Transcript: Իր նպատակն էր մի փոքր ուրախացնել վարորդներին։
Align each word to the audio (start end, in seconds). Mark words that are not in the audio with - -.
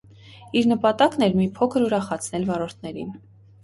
Իր 0.61 0.69
նպատակն 0.71 1.27
էր 1.27 1.37
մի 1.43 1.47
փոքր 1.61 1.87
ուրախացնել 1.91 2.53
վարորդներին։ 2.53 3.19